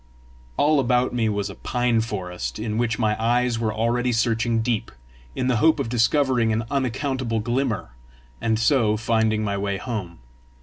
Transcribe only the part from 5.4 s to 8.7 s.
the hope of discovering an unaccountable glimmer, and